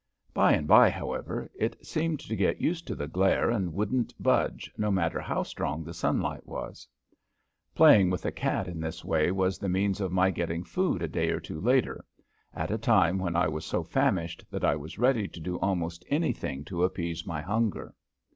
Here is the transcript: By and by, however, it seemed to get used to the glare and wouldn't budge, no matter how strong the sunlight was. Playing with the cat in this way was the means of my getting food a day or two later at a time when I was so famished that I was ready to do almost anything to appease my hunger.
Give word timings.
By 0.33 0.53
and 0.53 0.67
by, 0.67 0.89
however, 0.89 1.47
it 1.53 1.85
seemed 1.85 2.21
to 2.21 2.35
get 2.35 2.59
used 2.59 2.87
to 2.87 2.95
the 2.95 3.07
glare 3.07 3.51
and 3.51 3.71
wouldn't 3.71 4.15
budge, 4.19 4.71
no 4.75 4.89
matter 4.89 5.19
how 5.21 5.43
strong 5.43 5.83
the 5.83 5.93
sunlight 5.93 6.47
was. 6.47 6.87
Playing 7.75 8.09
with 8.09 8.23
the 8.23 8.31
cat 8.31 8.67
in 8.67 8.79
this 8.79 9.05
way 9.05 9.31
was 9.31 9.59
the 9.59 9.69
means 9.69 10.01
of 10.01 10.11
my 10.11 10.31
getting 10.31 10.63
food 10.63 11.03
a 11.03 11.07
day 11.07 11.29
or 11.29 11.39
two 11.39 11.61
later 11.61 12.03
at 12.51 12.71
a 12.71 12.79
time 12.79 13.19
when 13.19 13.35
I 13.35 13.47
was 13.47 13.63
so 13.63 13.83
famished 13.83 14.43
that 14.49 14.65
I 14.65 14.75
was 14.75 14.97
ready 14.97 15.27
to 15.27 15.39
do 15.39 15.59
almost 15.59 16.03
anything 16.09 16.65
to 16.65 16.83
appease 16.83 17.27
my 17.27 17.41
hunger. 17.43 17.93